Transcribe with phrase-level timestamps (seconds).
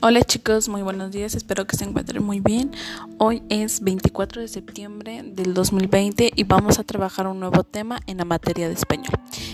[0.00, 2.70] Hola chicos, muy buenos días, espero que se encuentren muy bien.
[3.18, 8.18] Hoy es 24 de septiembre del 2020 y vamos a trabajar un nuevo tema en
[8.18, 9.10] la materia de español.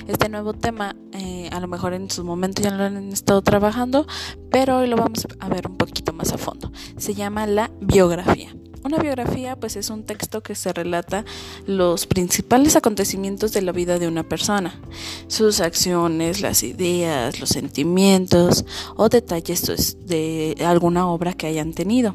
[0.07, 4.07] Este nuevo tema eh, a lo mejor en su momento ya lo han estado trabajando,
[4.51, 6.71] pero hoy lo vamos a ver un poquito más a fondo.
[6.99, 8.55] Se llama la biografía.
[8.85, 11.25] Una biografía pues es un texto que se relata
[11.67, 14.79] los principales acontecimientos de la vida de una persona,
[15.27, 18.67] sus acciones, las ideas, los sentimientos
[18.97, 22.15] o detalles de alguna obra que hayan tenido.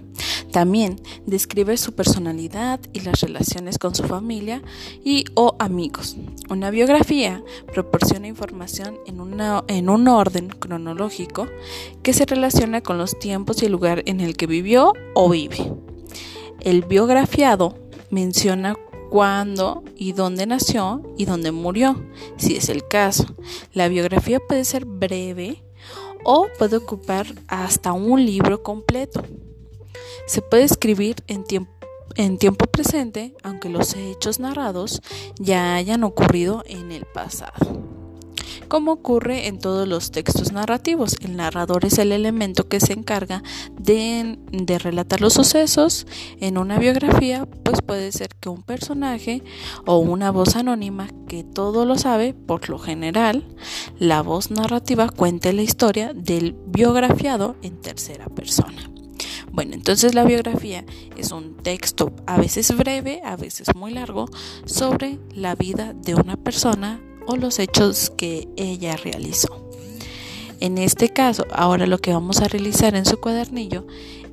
[0.52, 4.62] También describe su personalidad y las relaciones con su familia
[5.04, 6.18] y o amigos.
[6.50, 9.20] Una biografía proporciona información en,
[9.68, 11.48] en un orden cronológico
[12.04, 15.79] que se relaciona con los tiempos y el lugar en el que vivió o vive.
[16.62, 17.78] El biografiado
[18.10, 18.76] menciona
[19.10, 22.04] cuándo y dónde nació y dónde murió,
[22.38, 23.26] si es el caso.
[23.74, 25.64] La biografía puede ser breve
[26.24, 29.24] o puede ocupar hasta un libro completo.
[30.28, 31.72] Se puede escribir en tiempo,
[32.16, 35.02] en tiempo presente, aunque los hechos narrados
[35.40, 37.99] ya hayan ocurrido en el pasado
[38.70, 41.18] como ocurre en todos los textos narrativos.
[41.22, 43.44] El narrador es el elemento que se encarga
[43.78, 44.38] de,
[44.80, 46.08] relatar los sucesos.
[46.40, 49.44] En una biografía, pues puede ser que un personaje
[49.86, 53.44] o una voz anónima que todo lo sabe, por lo general,
[53.98, 58.90] la voz narrativa cuente la historia del biografiado en tercera persona.
[59.52, 60.86] Bueno, entonces la biografía
[61.18, 64.30] es un texto a veces breve, a veces muy largo,
[64.66, 69.70] sobre la vida de una persona o los hechos que ella realizó.
[70.60, 73.86] En este caso, ahora lo que vamos a realizar en su cuadernillo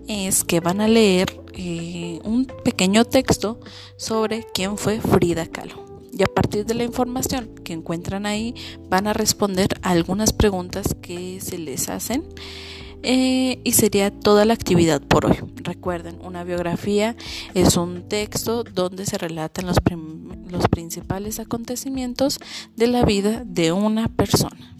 [0.08, 3.60] es que van a leer eh, un pequeño texto
[3.96, 5.84] sobre quién fue Frida Kahlo.
[6.16, 8.54] Y a partir de la información que encuentran ahí,
[8.88, 12.24] van a responder algunas preguntas que se les hacen.
[13.02, 15.38] Eh, y sería toda la actividad por hoy.
[15.56, 17.16] Recuerden, una biografía
[17.54, 19.76] es un texto donde se relatan los,
[20.48, 22.38] los principales acontecimientos
[22.76, 24.75] de la vida de una persona.